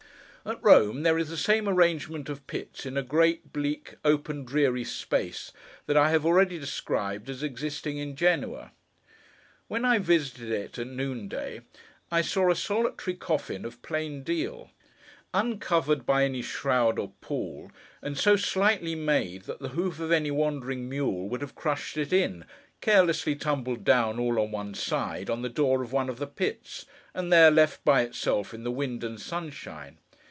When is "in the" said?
28.55-28.71